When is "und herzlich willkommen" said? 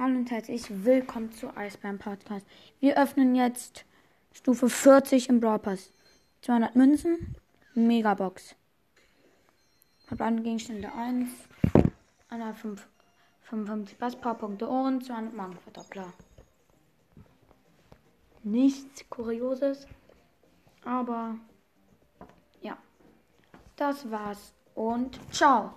0.14-1.32